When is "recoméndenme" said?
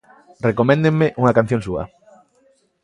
0.47-1.07